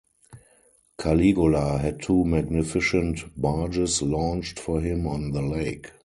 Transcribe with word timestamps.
Caligula 0.97 1.77
had 1.77 2.01
two 2.01 2.25
magnificent 2.25 3.23
barges 3.39 4.01
launched 4.01 4.57
for 4.57 4.81
him 4.81 5.05
on 5.05 5.31
the 5.31 5.43
lake. 5.43 5.91